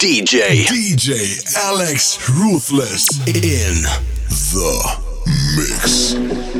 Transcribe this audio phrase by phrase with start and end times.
[0.00, 0.64] DJ.
[0.64, 3.82] DJ Alex Ruthless in
[4.30, 4.80] the
[5.54, 6.59] mix.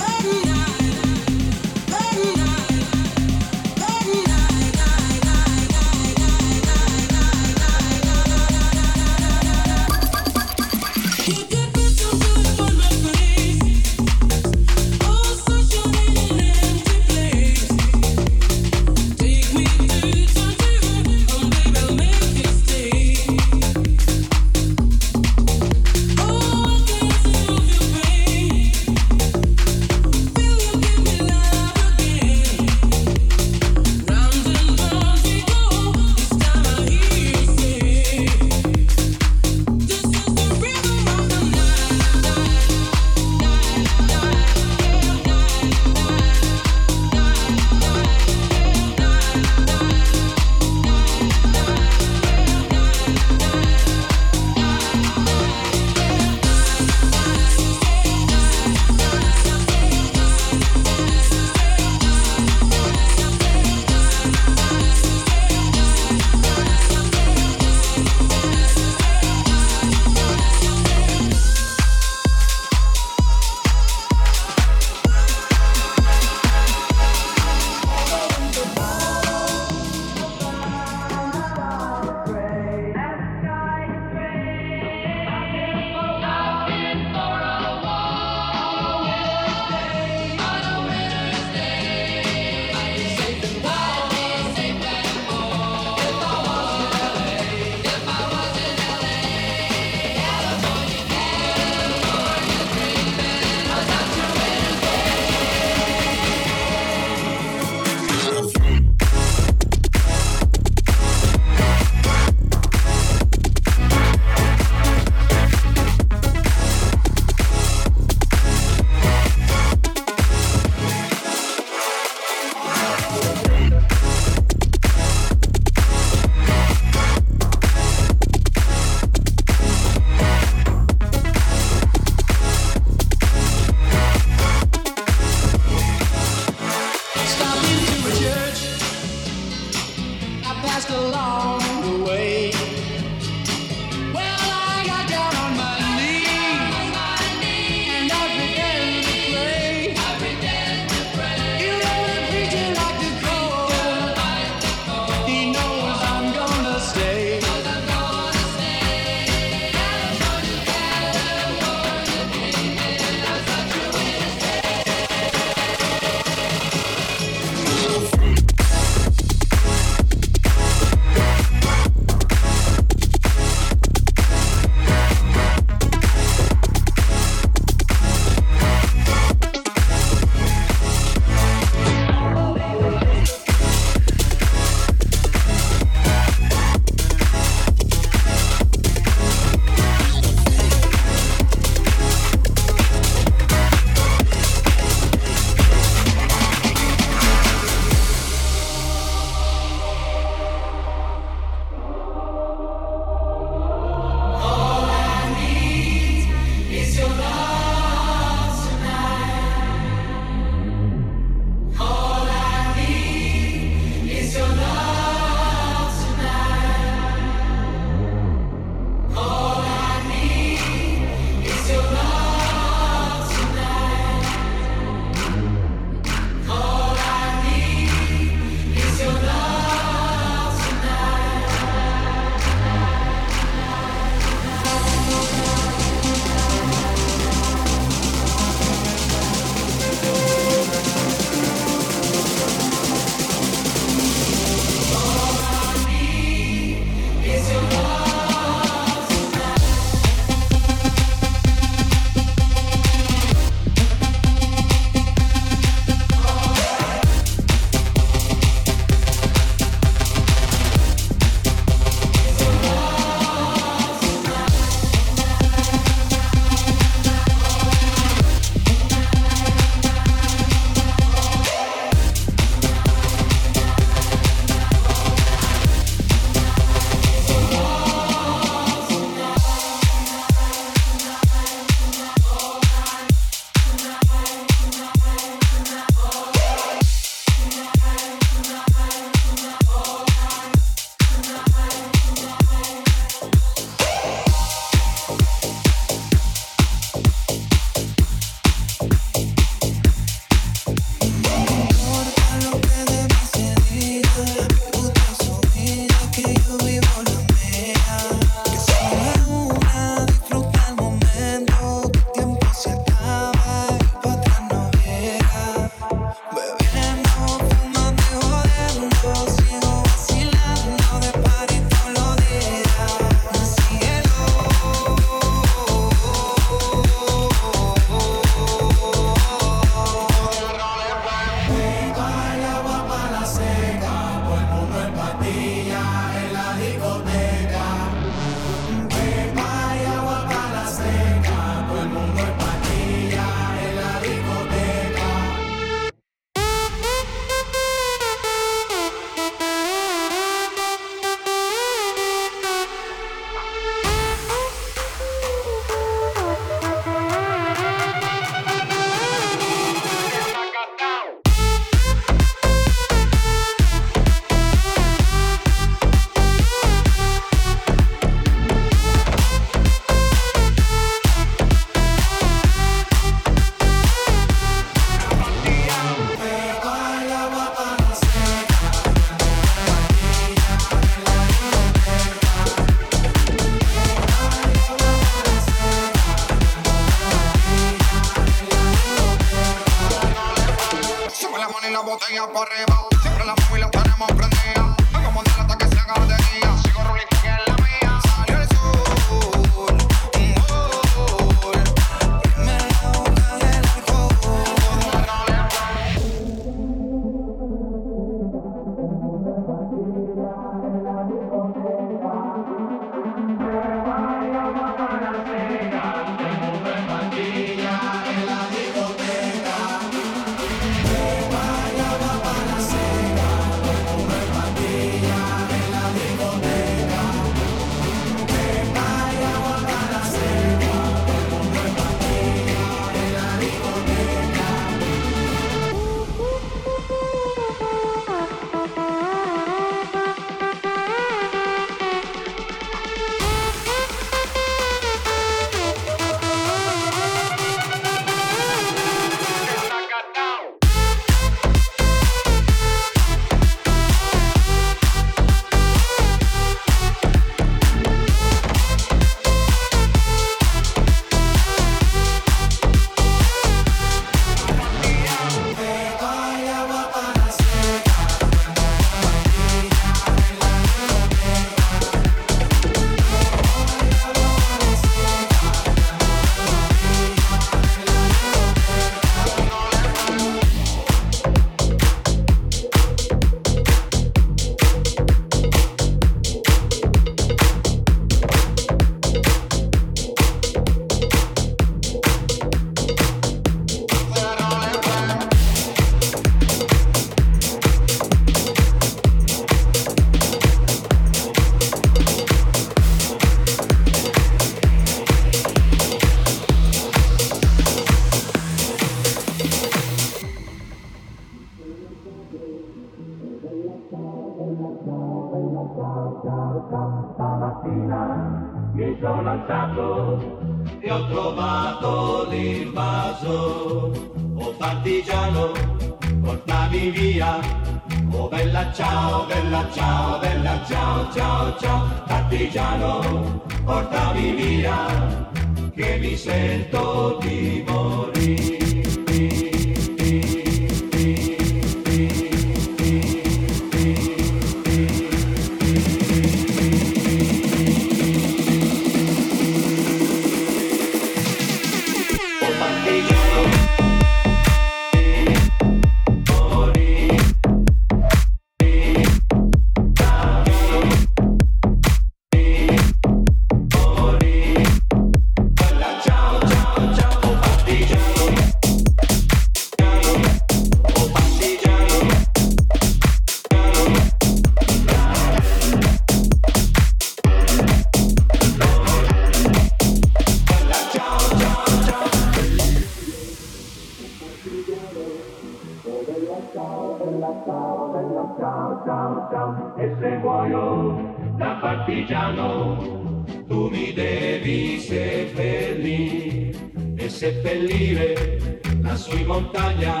[588.38, 589.74] ciao, ciao, ciao.
[589.78, 596.58] E se muoio oh, da partigiano, tu mi devi seppellire
[596.96, 600.00] e seppellire la sui montagna.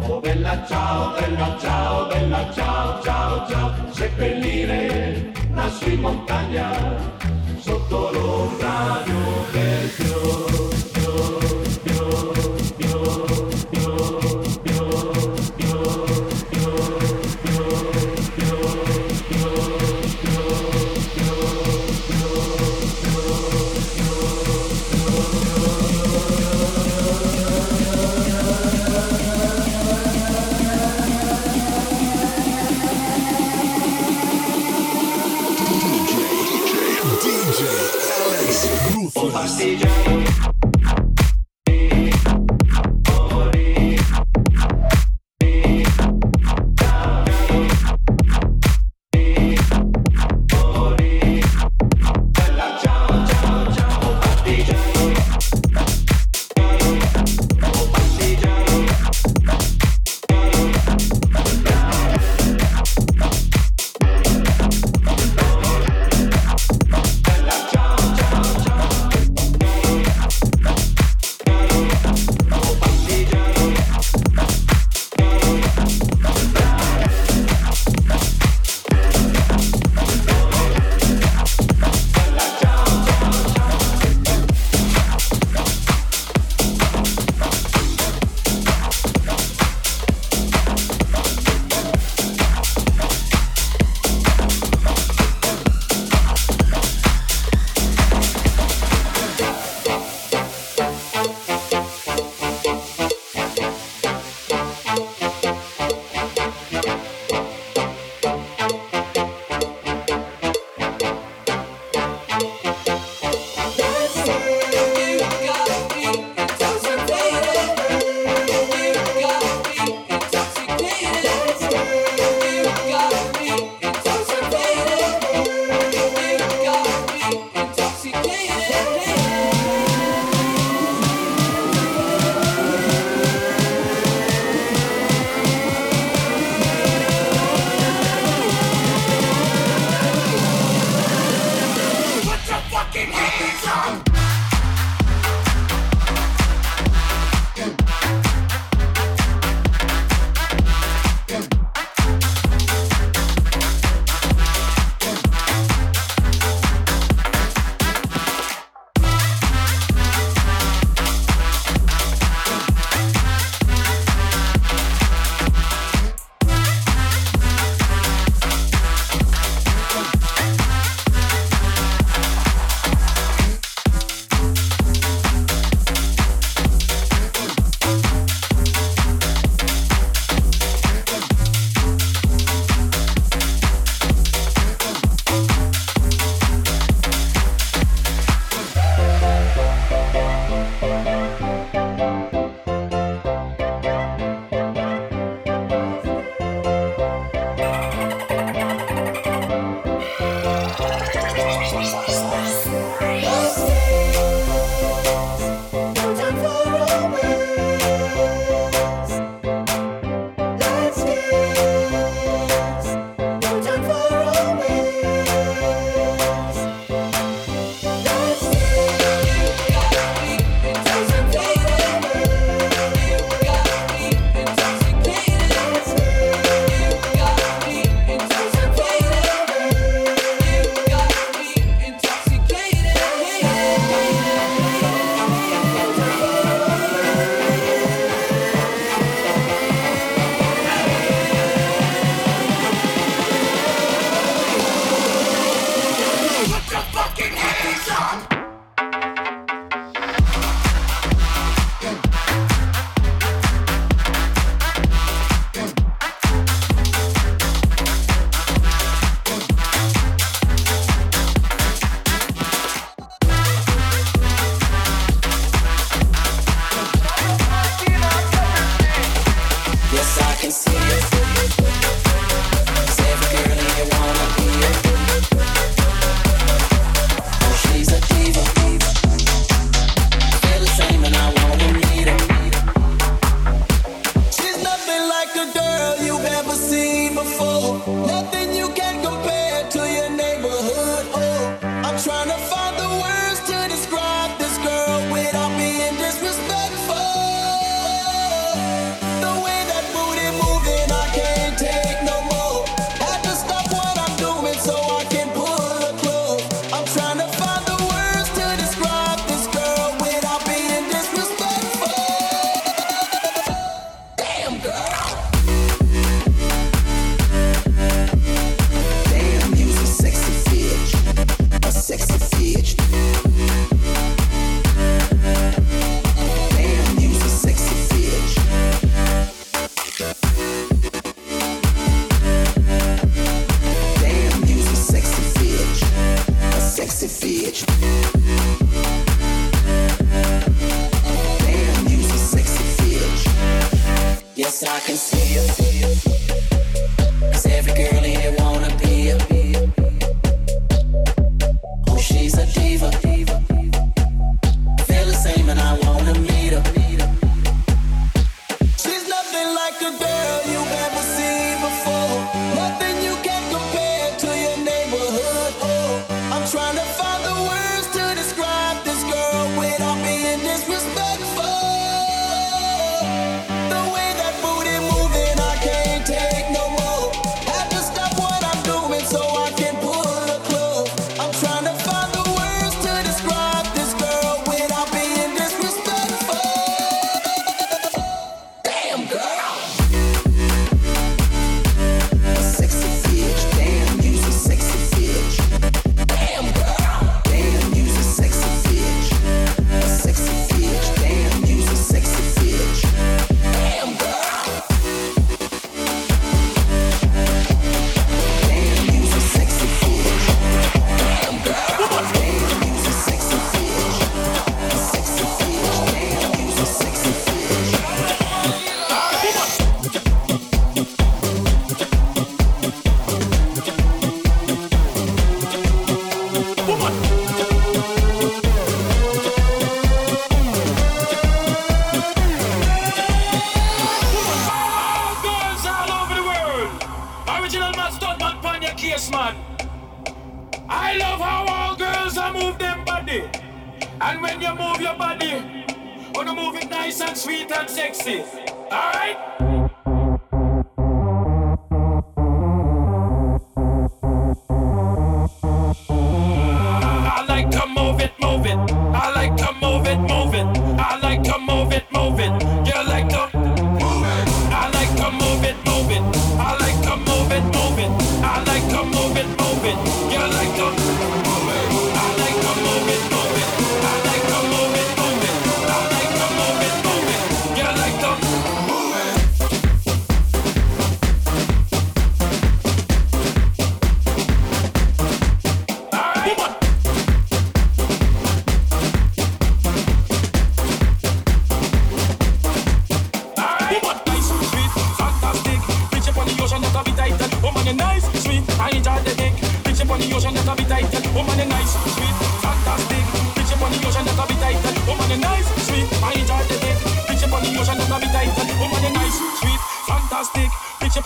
[0.00, 6.70] Oh bella ciao, bella ciao, bella ciao, ciao, ciao, seppellire la sui montagna
[7.58, 10.77] sotto l'ombra di un bel fiore.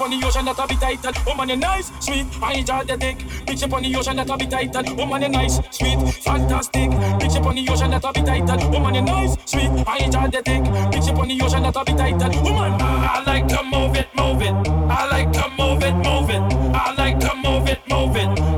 [0.03, 0.67] On the ocean that a
[4.37, 4.83] be tighter.
[4.87, 6.91] Oh, Woman, you nice, sweet, fantastic.
[6.91, 8.57] Bitch up on the ocean that a be tighter.
[8.61, 10.63] Oh, Woman, you nice, sweet, I enjoy the dick.
[10.91, 12.31] Bitch on the ocean that a be tighter.
[12.33, 14.55] Oh, Woman, I like to move it, move it.
[14.91, 16.43] I like to move it, move it.
[16.75, 18.52] I like to move it, move it.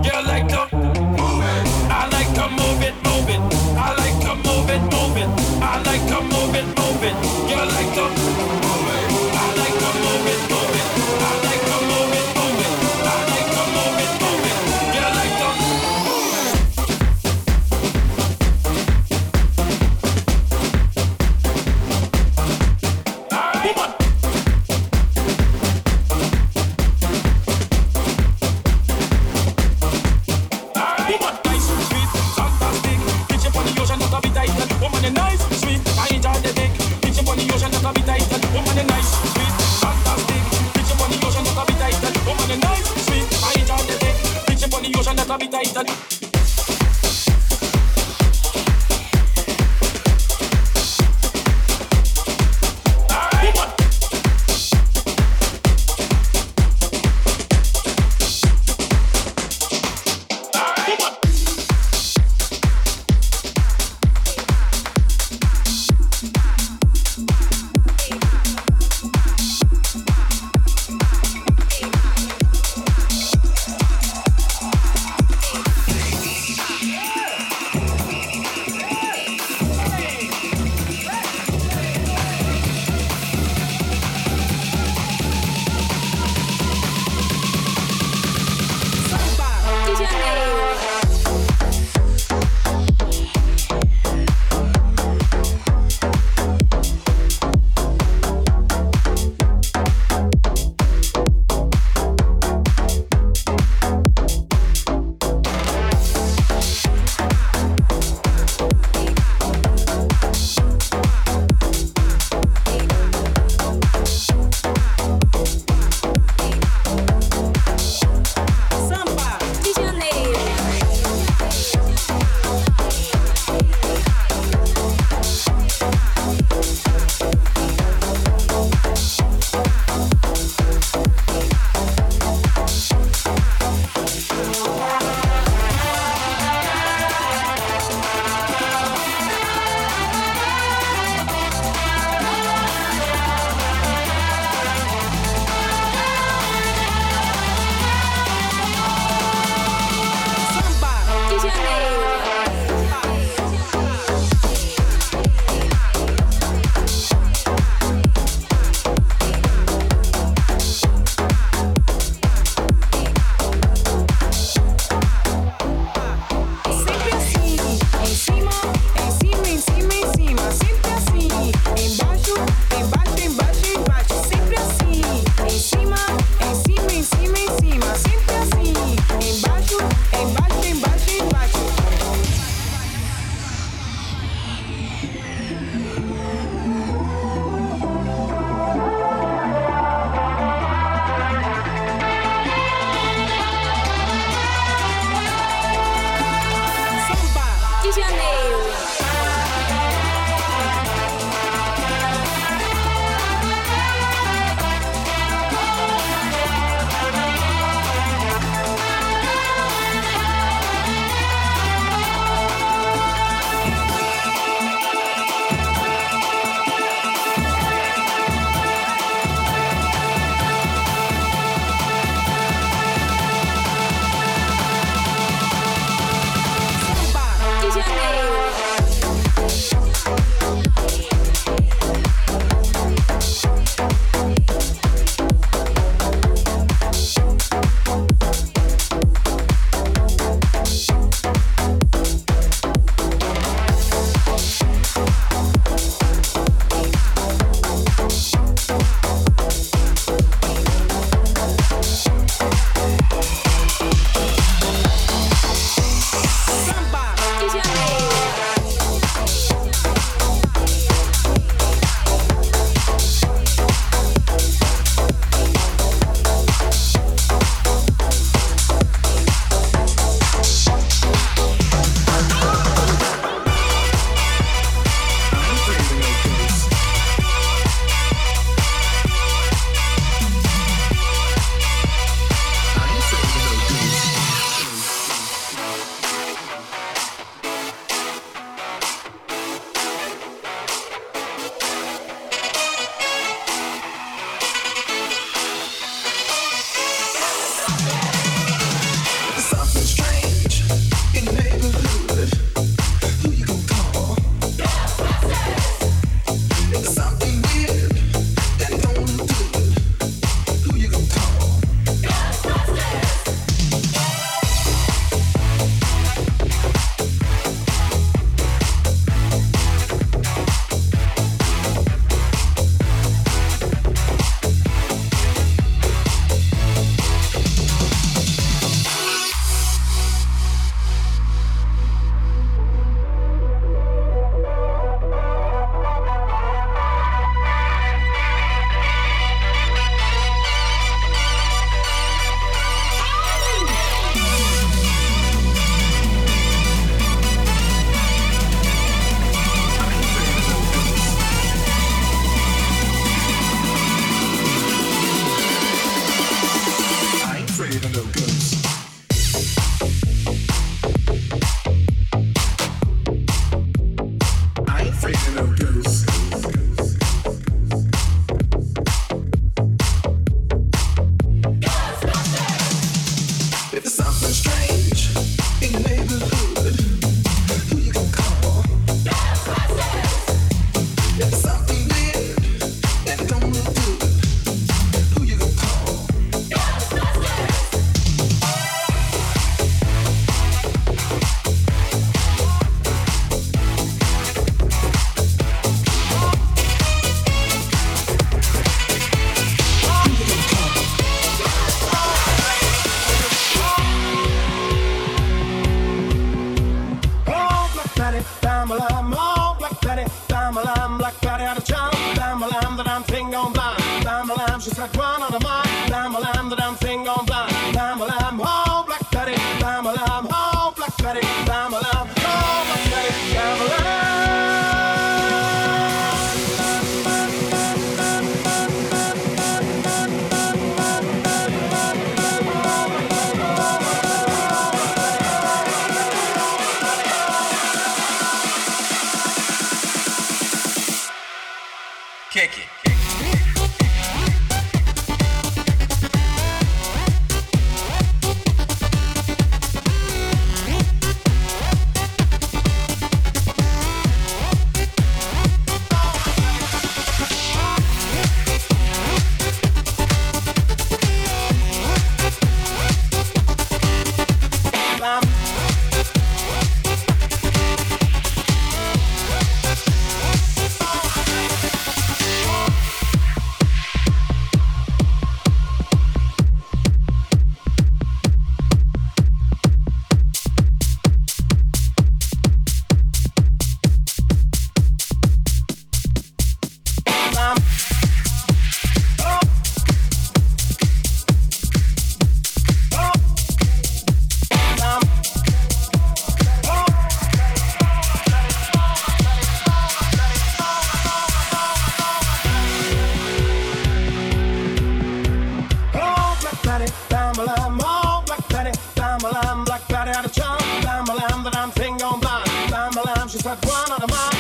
[513.63, 514.34] one on the mind.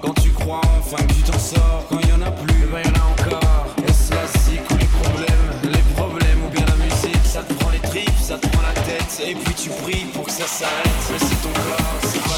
[0.00, 2.88] Quand tu crois enfin que tu t'en sors Quand y en a plus, ben y
[2.88, 3.66] en a encore.
[3.86, 5.48] Est-ce la cycle ou les problèmes?
[5.64, 7.24] Les problèmes ou bien la musique?
[7.24, 9.22] Ça te prend les tripes, ça te prend la tête.
[9.26, 11.02] Et puis tu pries pour que ça s'arrête.
[11.10, 12.31] Mais c'est ton corps, c'est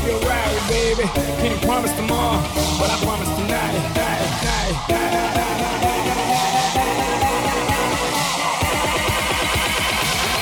[0.00, 1.04] if you're right, baby.
[1.40, 2.40] Can't promise tomorrow,
[2.78, 3.72] but I promise tonight.
[3.72, 4.74] tonight, tonight, tonight.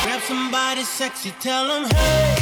[0.02, 2.38] Grab somebody sexy, tell them hey.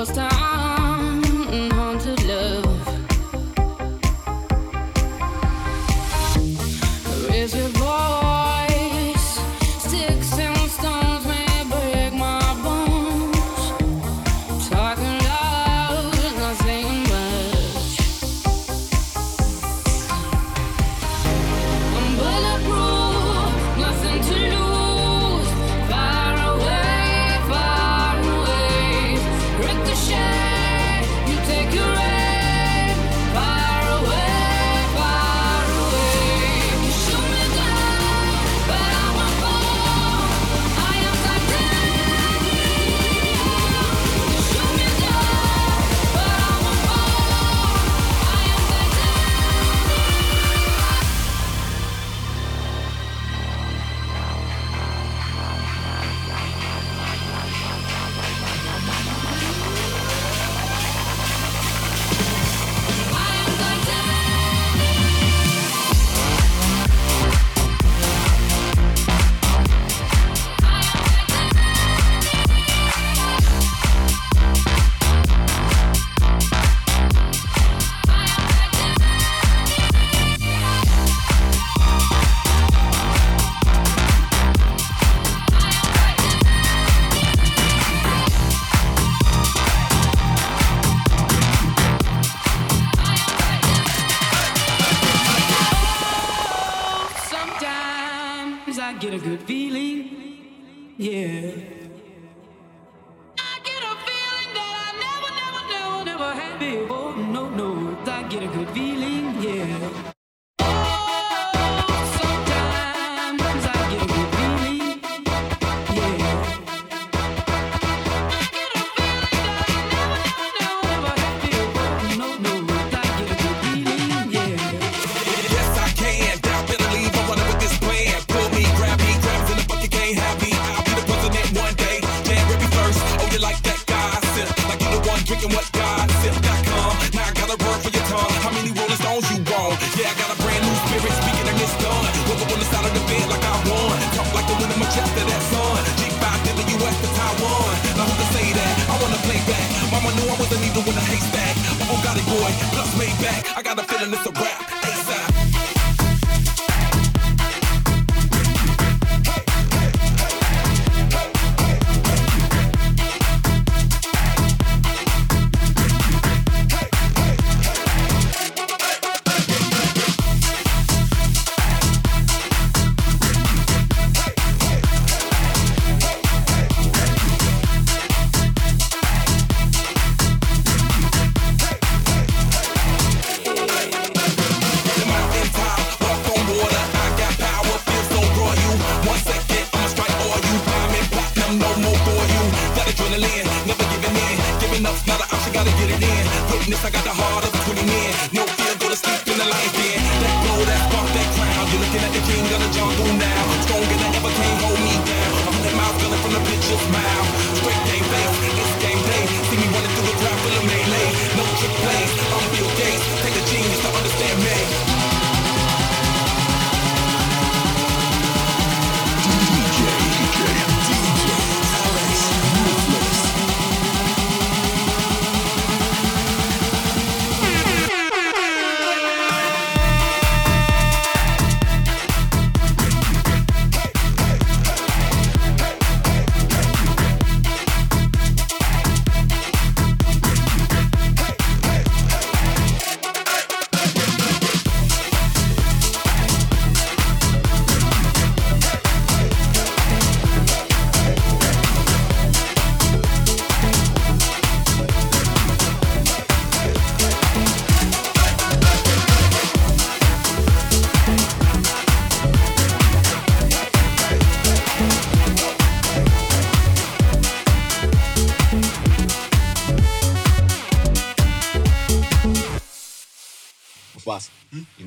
[0.00, 0.39] It's time.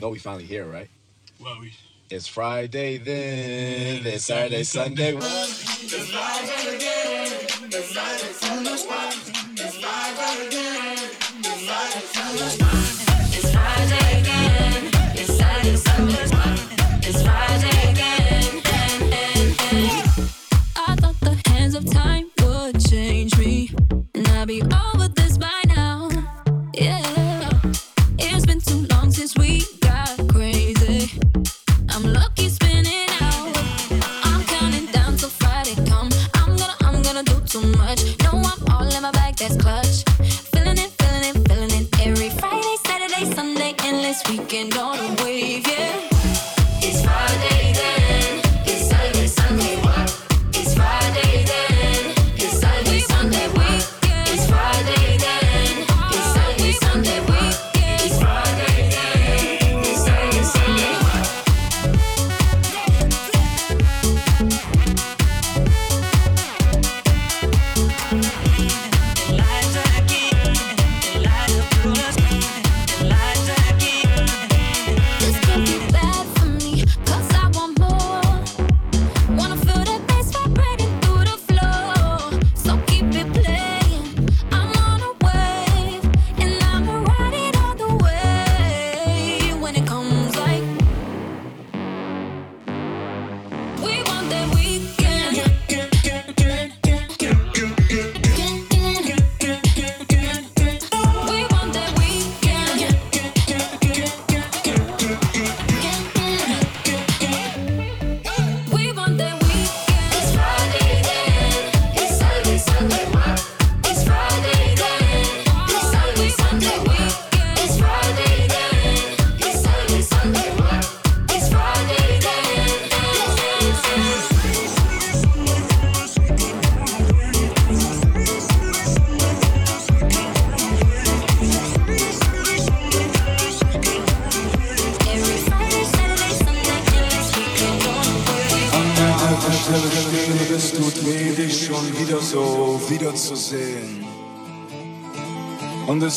[0.03, 0.89] know we finally here, right?
[1.39, 1.73] Well, we.
[2.09, 5.15] It's Friday then, it's Saturday, Sunday.
[5.15, 7.31] It's live again,
[7.71, 9.15] it's live on the spot.
[9.53, 10.97] It's live again,
[11.39, 12.83] it's live on the spot.
[13.31, 16.27] It's Friday again, it's Saturday, Sunday.
[17.07, 18.61] It's Friday again.
[20.75, 22.12] I thought the hands of time.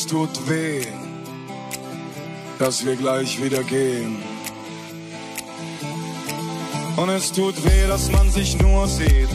[0.07, 0.87] es tut weh,
[2.61, 4.23] dass wir gleich wieder gehen.
[6.97, 9.28] Und es tut weh, dass man sich nur sieht,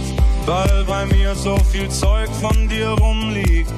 [0.46, 3.74] weil bei mir so viel Zeug von dir rumliegt,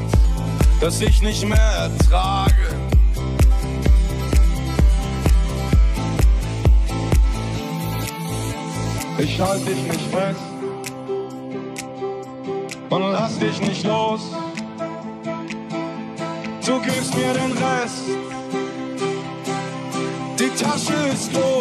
[0.81, 2.53] dass ich nicht mehr ertrage.
[9.17, 10.39] Ich halte dich nicht fest
[12.89, 14.21] und lass dich nicht los
[17.15, 18.05] mir den Rest.
[20.39, 21.52] Die Tasche ist voll.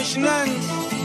[0.00, 0.99] مش نايم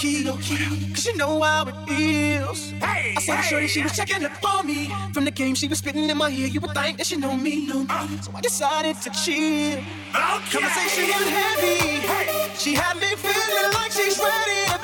[0.00, 2.70] Cause you know how it feels.
[2.70, 4.90] Hey, I saw hey, shorty, she was checking up on me.
[5.12, 7.36] From the game she was spitting in my ear, you would think that she know
[7.36, 7.66] me.
[7.66, 7.86] Know me.
[7.90, 9.76] Uh, so I decided to chill.
[9.76, 9.84] Okay.
[10.52, 12.00] Conversation heavy.
[12.00, 12.50] Hey.
[12.56, 14.79] She had me feeling like she's ready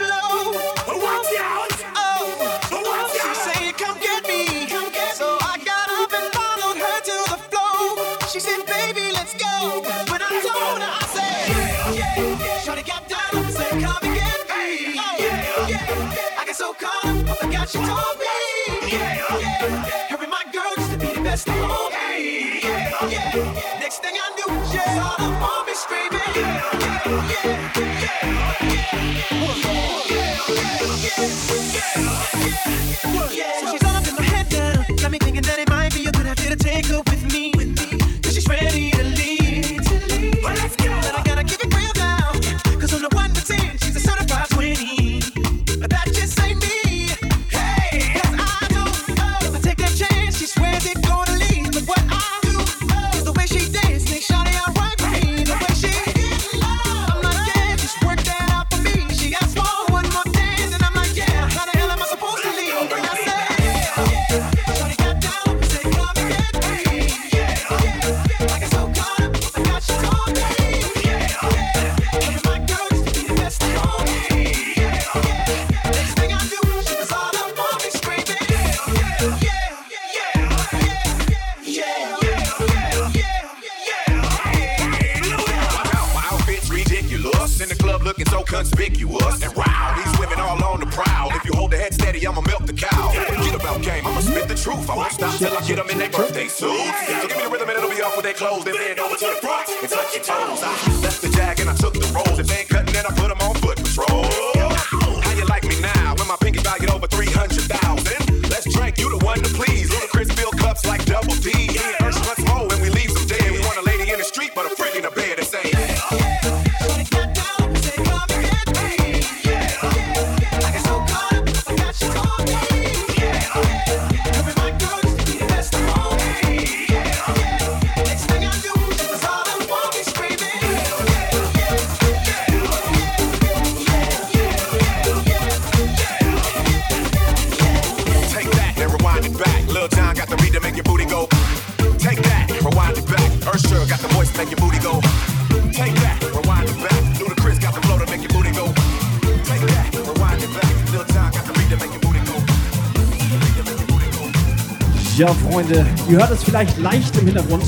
[155.17, 157.65] Ja, Freunde, ihr hört es vielleicht leicht im Hintergrund.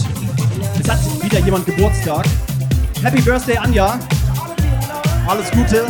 [0.78, 2.26] Es hat wieder jemand Geburtstag.
[3.02, 3.98] Happy Birthday, Anja.
[5.26, 5.86] Alles Gute.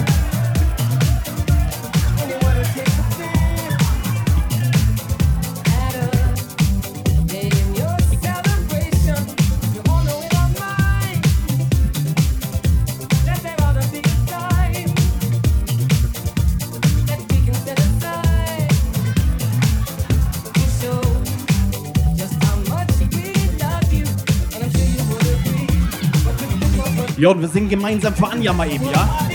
[27.19, 29.28] Jo, wir singen gemeinsam für Anja mal eben, ja?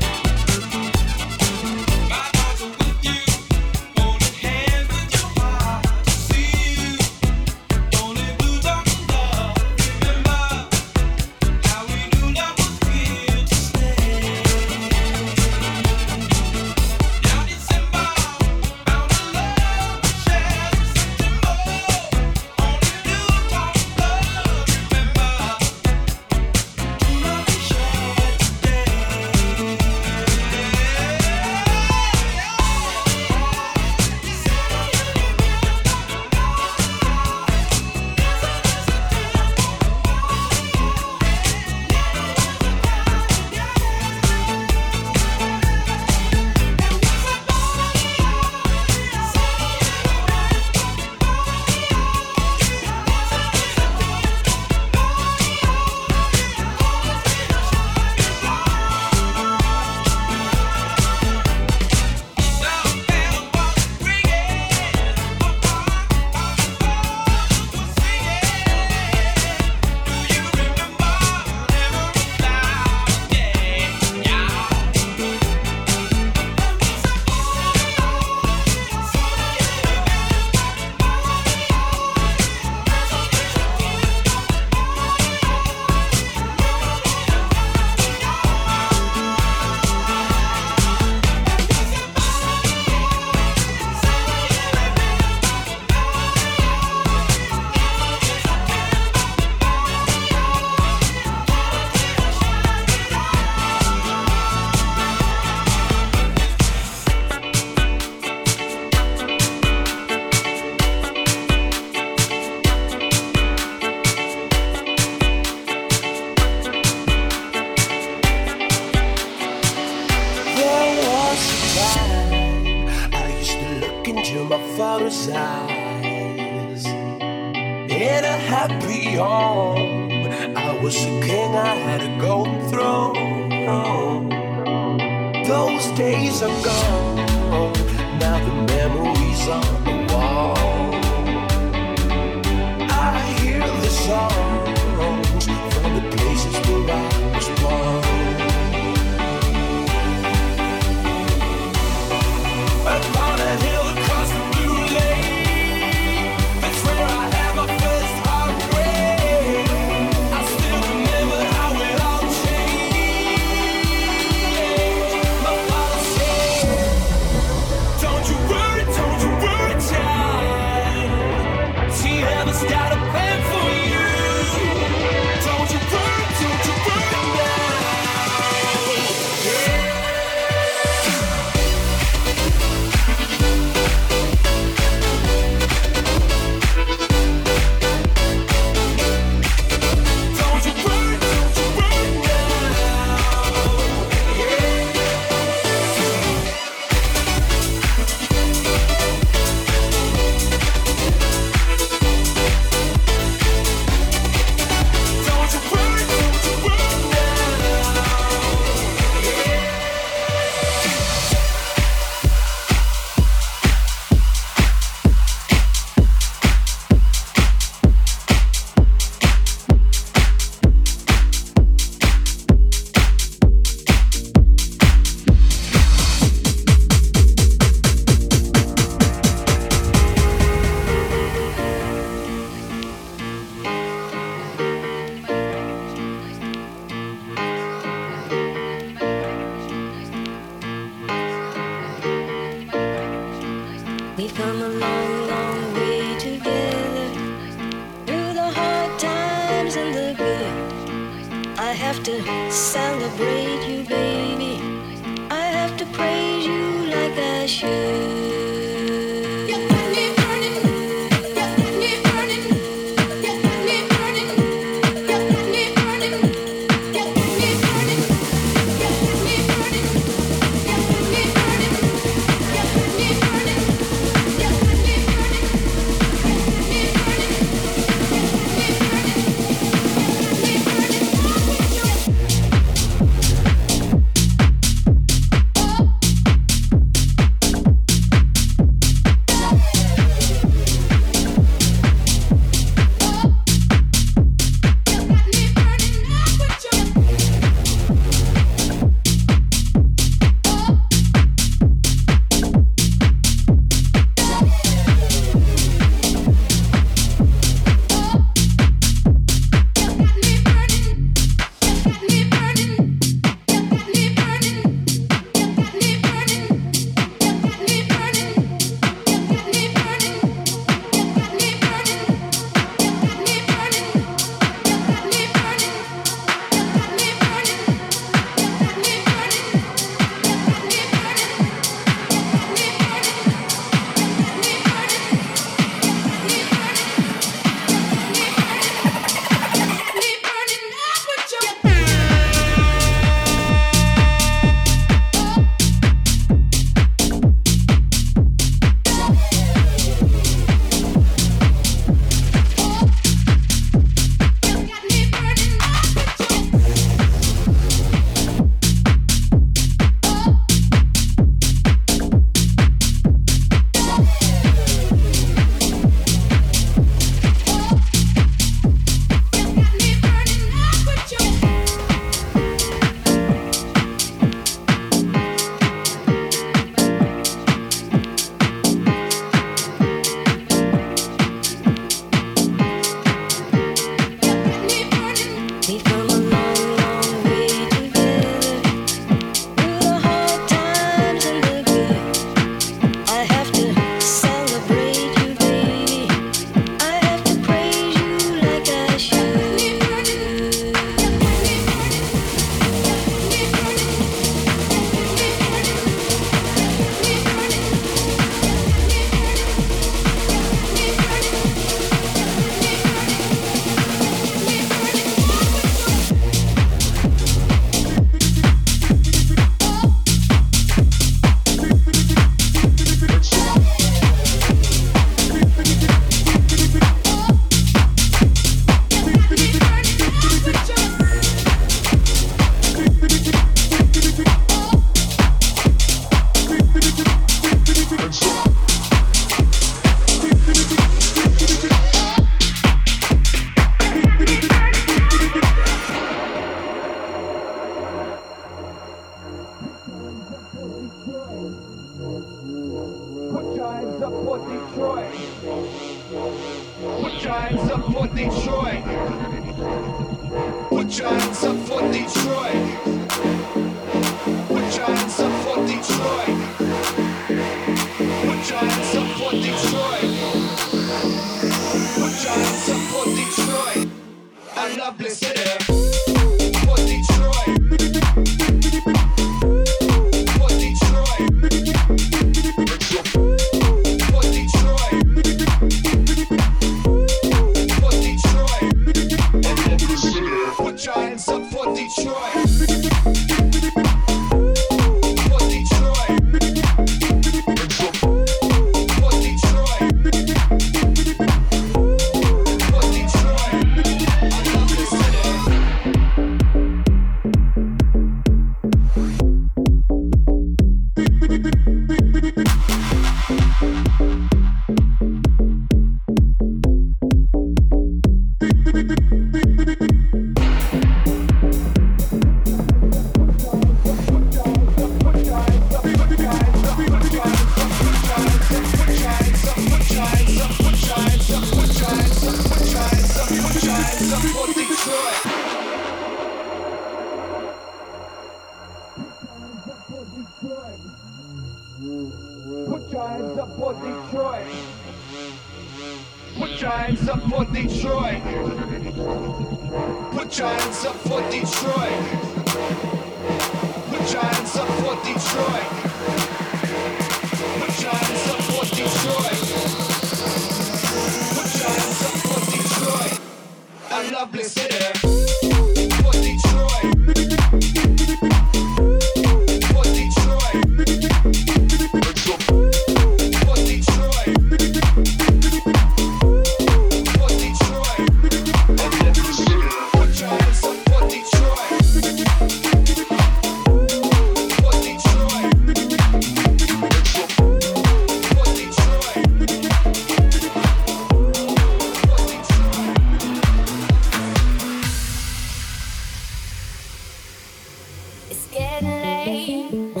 [598.31, 600.00] It's getting late.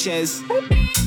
[0.00, 0.99] Sanchez.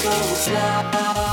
[0.00, 1.29] so slow.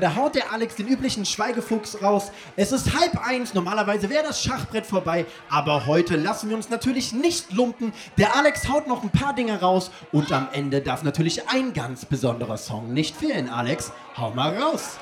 [0.00, 2.30] Da haut der Alex den üblichen Schweigefuchs raus.
[2.56, 7.12] Es ist halb eins, normalerweise wäre das Schachbrett vorbei, aber heute lassen wir uns natürlich
[7.12, 7.92] nicht lumpen.
[8.16, 12.04] Der Alex haut noch ein paar Dinge raus und am Ende darf natürlich ein ganz
[12.04, 13.48] besonderer Song nicht fehlen.
[13.48, 14.98] Alex, hau mal raus!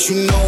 [0.00, 0.39] but you know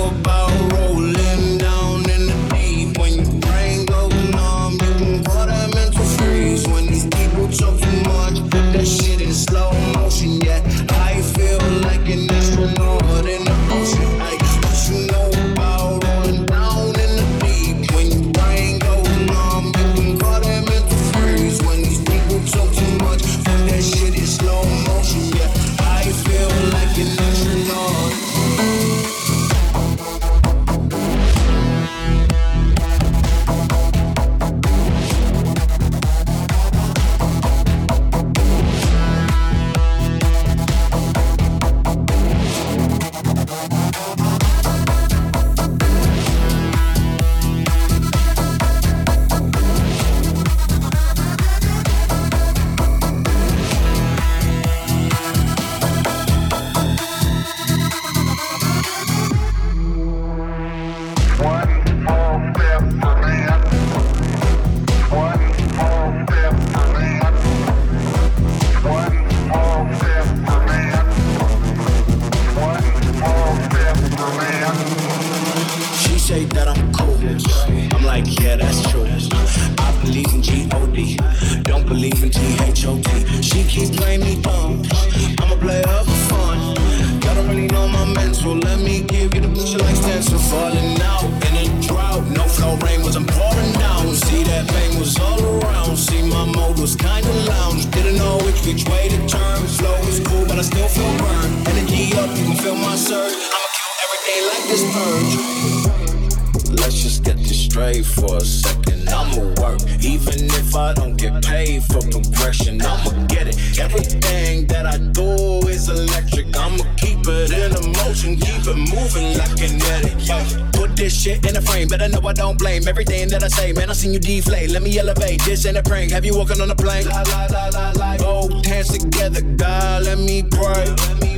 [124.37, 125.43] deflate, let me elevate.
[125.45, 126.11] This ain't a prank.
[126.13, 127.07] Have you walking on a plank?
[127.07, 128.17] La, la.
[128.17, 130.89] Both hands together, God, let me pray.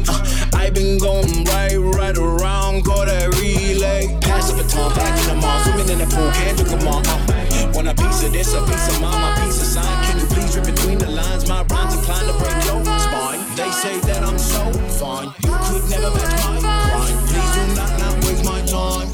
[0.07, 4.17] Uh, I been going right, right around, call that relay.
[4.21, 7.03] Pass the baton, back in the mall, swimming in the pool, can't you come on?
[7.07, 10.05] Uh, want a piece of this, a piece of mine, my piece of sign.
[10.07, 11.49] Can you please read between the lines?
[11.49, 13.41] My rhymes inclined to break your spine.
[13.59, 14.63] They say that I'm so
[15.03, 17.17] fine, you could never match my grind.
[17.27, 19.09] Please do not not waste my time.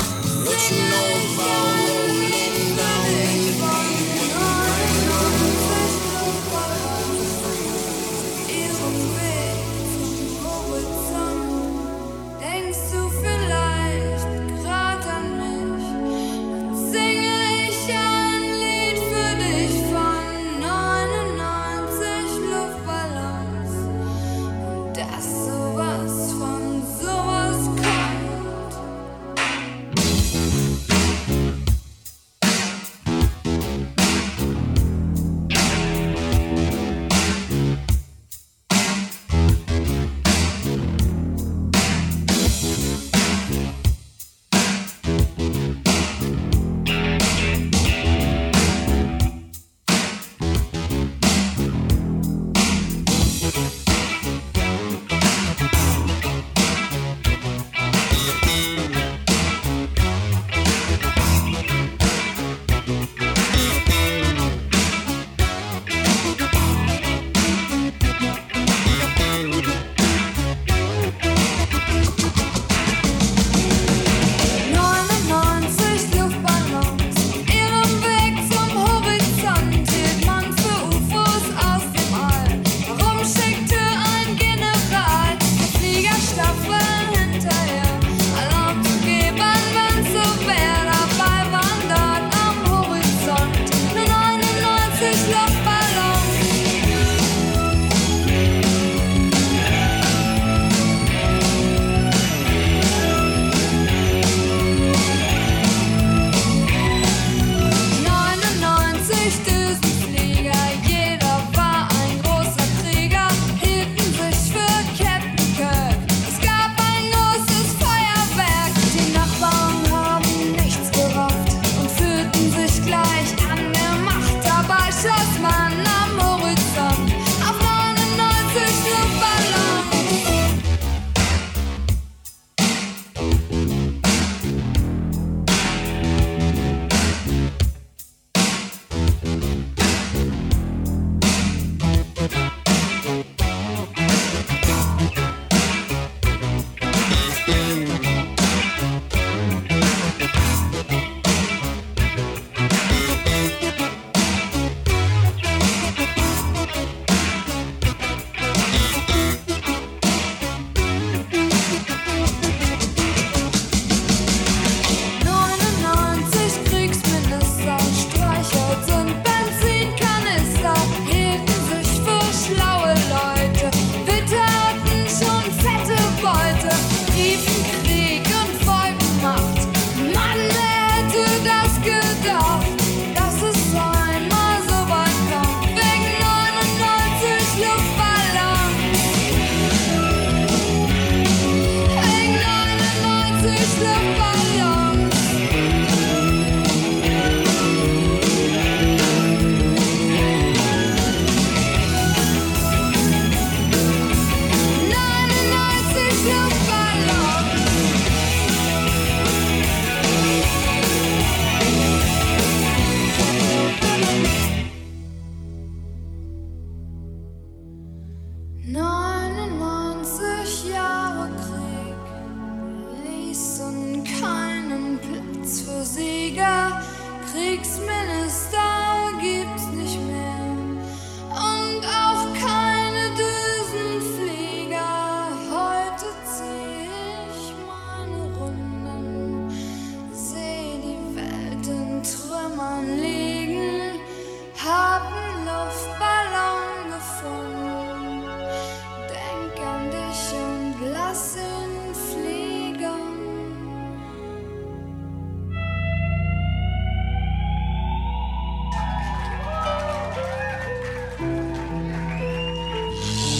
[0.44, 1.29] What you know?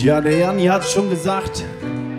[0.02, 1.62] Ja, der Janni hat schon gesagt,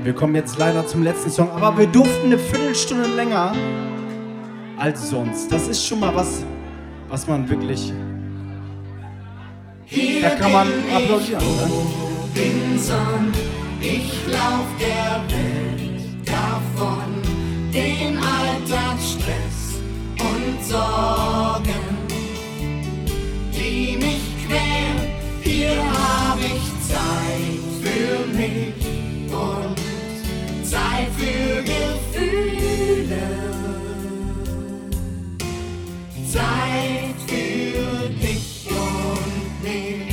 [0.04, 3.54] wir kommen jetzt leider zum letzten Song, aber wir durften eine Viertelstunde länger
[4.78, 5.52] als sonst.
[5.52, 6.44] Das ist schon mal was,
[7.10, 7.92] was man wirklich.
[10.22, 11.44] Da kann man applaudieren.
[11.44, 11.72] Ne?
[12.36, 13.34] Robinson,
[13.82, 17.16] ich lauf der Welt davon,
[17.74, 19.82] den Alltagsstress
[20.20, 21.31] und Sorgen,
[31.22, 33.26] für Gefühle.
[36.34, 40.12] Zeit für dich und mich.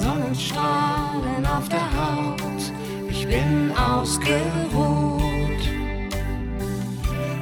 [0.00, 2.62] Sonnenstrahlen auf der Haut,
[3.10, 5.64] ich bin ausgeruht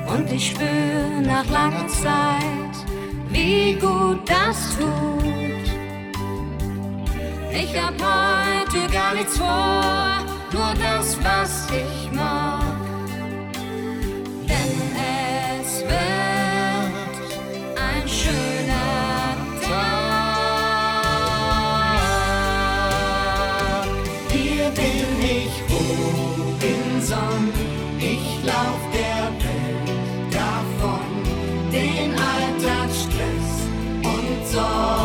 [0.08, 2.74] und ich spür nach langer Zeit,
[3.30, 5.15] wie gut das tut.
[7.58, 10.22] Ich hab heute gar nichts vor,
[10.52, 12.62] nur das, was ich mag.
[14.46, 14.94] Denn
[15.62, 16.92] es wird
[17.80, 20.26] ein schöner Tag.
[24.30, 27.42] Hier bin ich, Robinson,
[27.98, 29.88] ich lauf der Welt
[30.30, 31.08] davon,
[31.72, 33.48] den Alltagsstress
[34.02, 34.95] und Sorgen,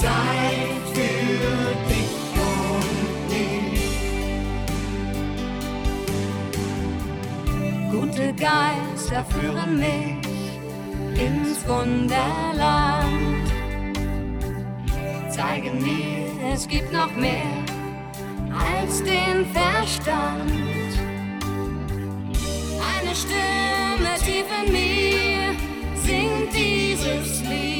[0.00, 2.16] Zeit für dich
[2.52, 3.86] und mich.
[7.90, 10.26] Gute Geister führen mich
[11.20, 13.46] ins Wunderland.
[15.28, 17.64] Zeigen mir, es gibt noch mehr
[18.74, 20.50] als den Verstand.
[22.92, 25.54] Eine Stimme tief in mir
[25.94, 27.79] singt dieses Lied.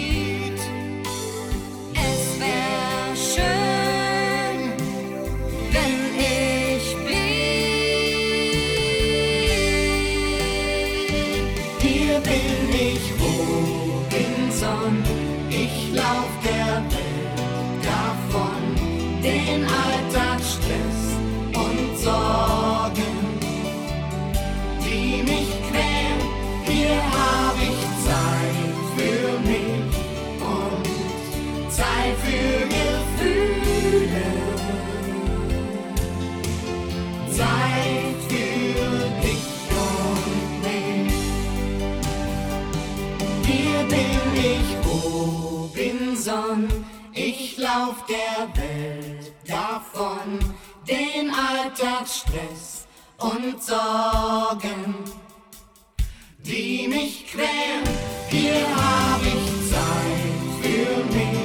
[46.20, 46.68] Robinson,
[47.14, 50.38] ich lauf der Welt davon,
[50.86, 52.86] den Alltagsstress
[53.18, 54.96] und Sorgen,
[56.40, 57.88] die mich quälen.
[58.28, 61.38] Hier hab ich Zeit für mich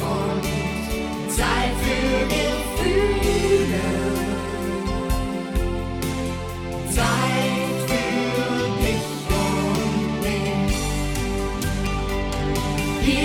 [0.00, 3.84] und Zeit für Gefühle.
[6.94, 7.33] Zeit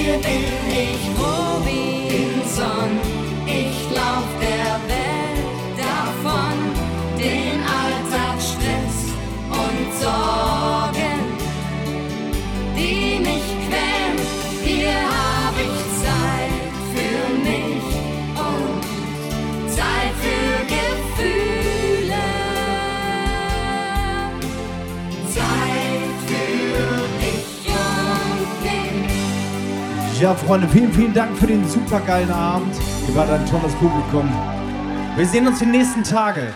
[0.09, 1.88] Hier bin ich, Robinson.
[30.19, 32.75] Ja, Freunde, vielen, vielen Dank für den supergeilen Abend.
[33.07, 34.29] Ihr wart ein tolles Publikum.
[35.15, 36.53] Wir sehen uns die nächsten Tage.